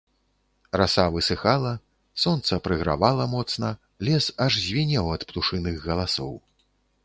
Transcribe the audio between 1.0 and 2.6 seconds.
высыхала, сонца